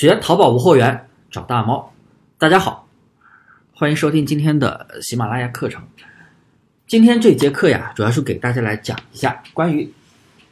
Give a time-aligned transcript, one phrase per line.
[0.00, 1.92] 学淘宝无货源，找大猫。
[2.38, 2.88] 大家好，
[3.74, 5.86] 欢迎收听今天的喜马拉雅课程。
[6.86, 9.92] 今天这节课呀，主要是给大家来讲一下关于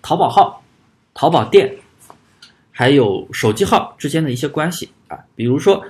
[0.02, 0.62] 淘宝号、
[1.14, 1.76] 淘宝店
[2.70, 5.16] 还有手机号之间的一些关系啊。
[5.34, 5.82] 比如说，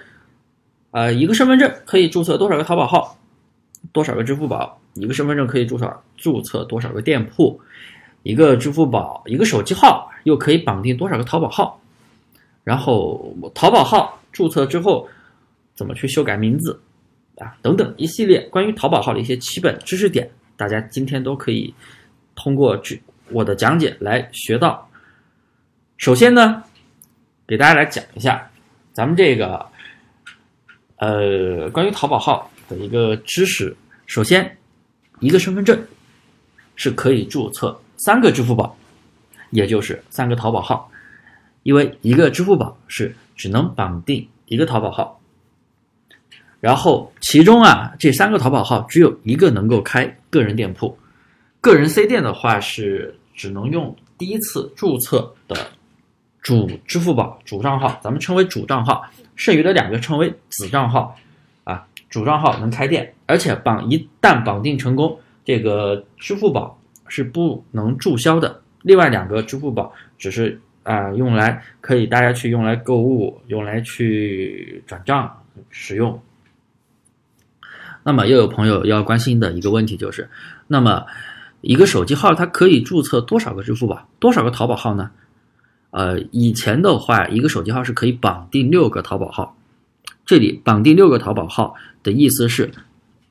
[0.92, 3.18] 呃，一个身份证可以注册多少个淘宝号，
[3.90, 7.58] 多少个支付宝；一个身份证可以注册注册多少个店铺；
[8.22, 11.80] 一个支付宝、一个手机号又可以绑定多少个淘宝号。
[12.68, 15.08] 然后淘宝号注册之后，
[15.74, 16.78] 怎么去修改名字
[17.38, 17.56] 啊？
[17.62, 21.72] 等等一系列关于淘宝号的一些基本知识点，大家今天都可以
[22.34, 22.94] 通过这
[23.30, 24.86] 我的讲解来学到。
[25.96, 26.62] 首先呢，
[27.46, 28.50] 给大家来讲一下
[28.92, 29.64] 咱们这个
[30.96, 33.74] 呃关于淘宝号的一个知识。
[34.04, 34.58] 首先，
[35.20, 35.82] 一个身份证
[36.76, 38.76] 是可以注册三个支付宝，
[39.52, 40.90] 也就是三个淘宝号。
[41.68, 45.20] 因为一个支付宝是只能绑定一个淘宝号，
[46.60, 50.96] 然后其中啊这三个淘宝号只有一个能够开个人店铺，
[51.60, 55.54] 个人 C 店的话是只能用第一次注册的
[56.40, 59.04] 主支付宝主账号，咱们称为主账号，
[59.36, 61.14] 剩余的两个称为子账号，
[61.64, 70.58] 啊主账号能开店，而且绑一旦绑定成功，这个支付宝是不能注销的，另外两个支付宝只是。
[70.82, 76.20] 啊，用来可以大家去用来购物，用来去转账使用。
[78.04, 80.30] 那么又有朋友要关心的一个问题就是，
[80.66, 81.04] 那么
[81.60, 85.10] 一个手机号它可以注册多少个支付宝、多少个淘宝号呢？
[85.90, 89.56] 呃，以前的话，一个手机号是可以绑定六个淘宝号。
[90.24, 92.70] 这里绑定六个淘宝号的意思是，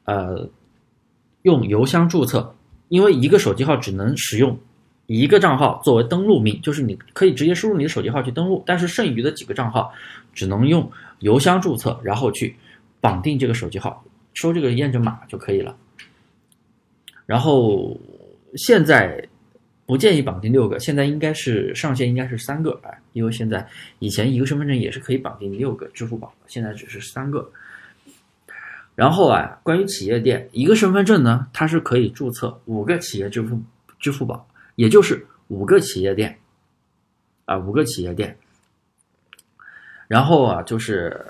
[0.06, 0.50] 呃，
[1.44, 2.56] 用邮箱注册，
[2.90, 4.60] 因为一个手机号只能使用。
[5.08, 9.92] 一个账号作为登录名，就是你可以直接输入你的手机号去登录，但是剩余的几个账号
[10.34, 12.56] 只能用邮箱注册，然后去
[13.00, 15.76] 绑定这个手机号，收这个验证码就可以了。
[17.26, 17.98] 然后
[18.56, 19.26] 现在
[19.86, 23.66] 不建议绑定六个，现在应该是上限应该是三个啊，因为现在
[24.00, 27.50] 以前一个身份证也是可以绑定六个支付宝，现在只是三个。
[28.94, 33.62] 然后啊，关于企业店，一个身份证呢，它是可以注册五个企业支付
[34.00, 34.46] 支付宝。
[34.78, 36.38] 也就是五个企业店，
[37.46, 38.38] 啊，五个企业店。
[40.08, 41.26] 然后啊，就是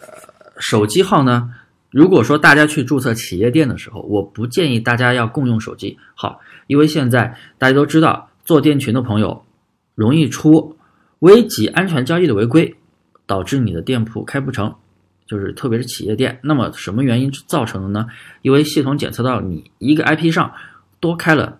[0.59, 1.55] 手机号呢。
[1.89, 9.45] 如果说大家去注册企业店的时候，我不建议大家要共用手机号，因为现在大家都知道，做店群的朋友
[9.95, 10.75] 容易出
[11.19, 12.75] 危及安全交易的违规，
[13.25, 14.75] 导致你的店铺开不成，
[15.25, 16.41] 就是特别是企业店。
[16.43, 18.07] 那么什么原因造成的呢？
[18.41, 20.53] 因为系统检测到你一个 IP 上
[20.99, 21.59] 多开了。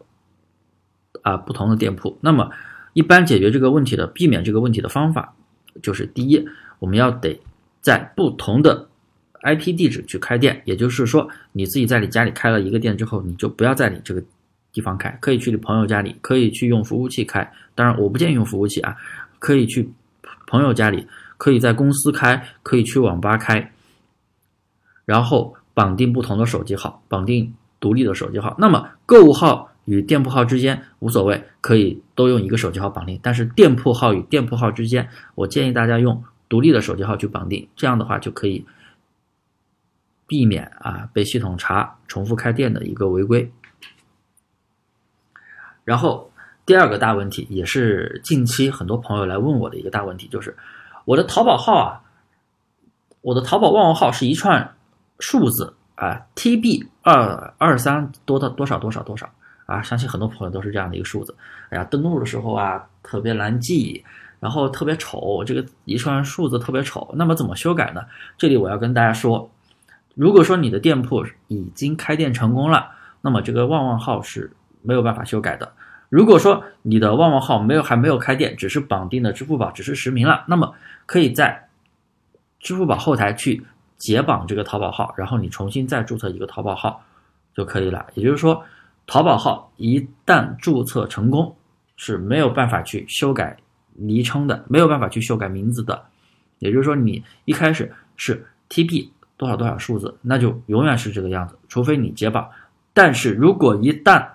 [1.28, 2.50] 啊，不同的店铺，那么
[2.94, 5.34] 一般解决这个问题的、避免这个问题的方法，
[5.82, 6.42] 就是第一，
[6.80, 7.38] 我们要得
[7.82, 8.88] 在不同的
[9.42, 14.24] IP 地址去开店，也就是说，你自己在你家里开了一个店之后，你就不要在你这个
[14.72, 17.52] 地方开，可以去你朋友家里，可以去用服务器开。
[17.76, 18.96] 当然，我不建议用服务器啊，
[19.38, 19.90] 可以去
[20.48, 21.06] 朋友家里，
[21.38, 23.74] 可以在公司开，可以去网吧开，
[25.04, 28.56] 然后绑定不同的手机号，绑定独立的手机号。
[28.58, 29.74] 那么购物号。
[29.88, 33.18] 与店铺号之间无所谓，可以都用一个手机号绑定。
[33.24, 38.66] 但是店铺号与店铺号之间，我建议大家用独立的手机号去绑定，这样的话就可以
[40.28, 43.50] 避免啊被系统查重复开店的一个违规。
[45.86, 46.34] 然后
[46.66, 50.58] 第二个大问题，也是近期很多朋友来问我的一个大问题，就是
[51.06, 52.04] 我的淘宝号啊，
[53.22, 54.75] 我的淘宝旺旺号是一串
[55.18, 59.30] 数字啊，TB 二二三多的多少多少多少。
[59.68, 61.36] 啊，相信很多朋友都是这样的一个数字。
[61.70, 64.04] 哎呀，登录的时候啊，特别难记，
[64.40, 67.14] 然后特别丑，这个一串数字特别丑。
[67.18, 68.02] 那么怎么修改呢？
[68.38, 69.52] 这里我要跟大家说，
[70.16, 74.50] 如果说你的店铺已经开店成功了，那么这个旺旺号是
[74.82, 75.70] 没有办法修改的。
[76.08, 80.74] 如果说你的旺旺号没有还没有开店，只是绑定的支付宝只是实名了，那么
[81.06, 81.68] 可以在
[82.62, 83.66] 支付宝后台去
[83.98, 87.04] 解绑这个淘宝号，然后你重新再注册一个淘宝号
[87.54, 88.06] 就可以了。
[88.13, 88.63] 也就是说。
[89.07, 91.56] 淘宝号一旦注册成功，
[91.95, 93.56] 是没有办法去修改
[93.94, 96.04] 昵称的，没有办法去修改名字的。
[96.59, 99.07] 也就是说，你一开始是 TP
[99.38, 102.50] 多少多少数字，那就永远是这个样子，除非你解绑。
[102.94, 104.27] 但是如果一旦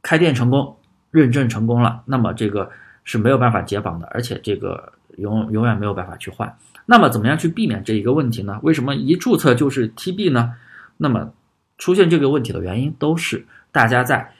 [0.00, 0.76] 开店成功、
[1.10, 2.70] 认证成功了，那么这个
[3.02, 6.56] 是没有办法解绑的，而且这个永永远没有办法去换。
[6.86, 8.60] 那么怎么样去避免这一个问题呢？
[8.62, 10.54] 为什么一注册就是 TB 呢？
[10.96, 11.32] 那么。
[11.80, 14.32] 出现这个问题的原因都是大家在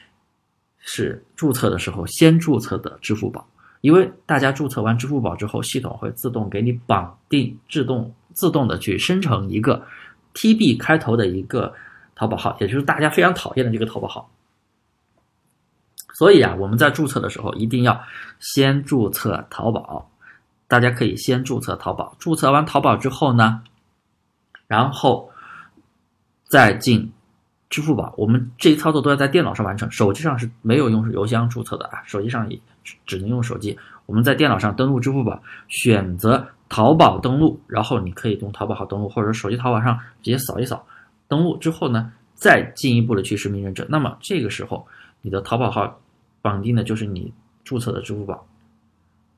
[0.79, 3.45] 是注册的时候先注册的支付宝，
[3.81, 9.85] 因为大家注册完支付宝之后，系统会自动给你绑定，自动自动的去生成一个
[10.35, 11.75] TB 开头的一个
[12.15, 14.31] 淘宝号，也就是大家非常讨厌的这个淘宝号。
[16.13, 17.99] 所以啊，我们在注册的时候一定要
[18.39, 20.11] 先注册淘宝。
[20.69, 23.63] 大家可以先注册淘宝，注册完淘宝之后呢，
[24.69, 25.33] 然后
[26.45, 27.11] 再进
[27.71, 28.13] 支付宝。
[28.19, 32.61] 我们这一操作都要在电脑上完成，手机上是没有用邮箱注册的啊，手机上也
[33.07, 33.79] 只能用手机。
[34.05, 40.85] 我们在电脑上登录支付宝，选择淘宝登录，然后你可以用淘宝号登录，或者手机淘宝上直接扫一扫。
[41.29, 43.87] 登录之后呢，再进一步的去实名认证。
[43.89, 44.87] 那么这个时候，
[45.23, 45.99] 你的淘宝号。
[46.43, 47.31] 绑定的就是你
[47.65, 48.47] 注册的支付宝，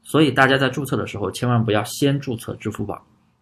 [0.05, 2.95] 所以大家在注册的时候千万不要先注册支付宝，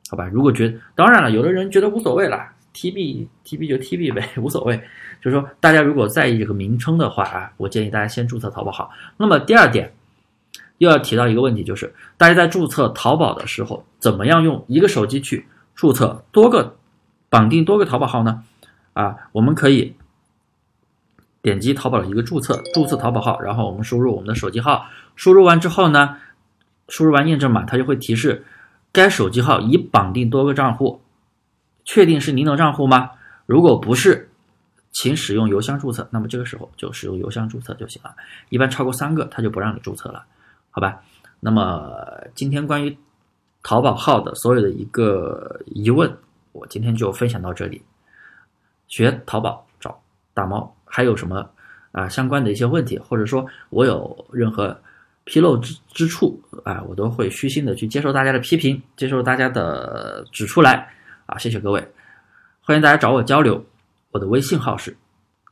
[0.09, 0.27] 好吧？
[0.29, 2.39] 如果觉得当然了，有的人觉得无所谓了
[2.75, 4.77] ，TB TB 就 TB 呗，无所谓。
[5.23, 8.91] 就是说，大家如果在意这个名称的话啊，我建议大家先注册淘宝号。
[9.17, 9.93] 那么第二点
[10.79, 16.77] 又要提到一个问题，就是大家在注册淘宝的时候，怎么样用一个手机去注册多个
[17.29, 18.43] 绑定多个淘宝号呢？
[18.93, 19.95] 啊，我们可以。
[21.43, 24.85] 点击淘宝的一个注册，注册淘宝号，然后我们输入我们的手机号，
[25.17, 26.19] 输入完之后呢，
[26.87, 28.45] 输入完验证码，它就会提示
[28.93, 31.01] 该手机号已绑定多个账户，
[31.93, 33.11] 确定是您的账户吗？
[33.47, 34.31] 如果不是，
[34.93, 36.09] 请使用邮箱注册。
[36.13, 38.15] 那么这个时候就使用邮箱注册就行了。
[38.49, 40.25] 一般超过三个，它就不让你注册了，
[40.71, 41.03] 好吧？
[41.41, 41.93] 那么
[42.33, 42.97] 今天关于
[43.65, 46.17] 淘宝号的所有的一个疑问，
[46.53, 47.83] 我今天就分享到这里。
[48.87, 50.01] 学淘宝找
[50.33, 50.73] 大猫。
[50.85, 51.51] 还有什么
[51.91, 54.81] 啊相关的一些问题，或者说我有任何
[55.27, 60.95] 纰漏之之处啊，我都会虚心的去接受大家的批评，接受大家的指出来
[61.31, 61.93] 啊，谢谢各位，
[62.61, 63.65] 欢迎大家找我交流，
[64.11, 64.97] 我的微信号是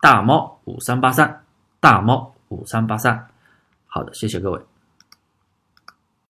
[0.00, 1.44] 大猫五三八三，
[1.78, 3.28] 大猫五三八三，
[3.86, 4.60] 好的，谢谢各位。